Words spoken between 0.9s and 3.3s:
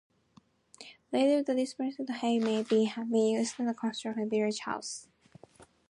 Later, the demolished Hall may have been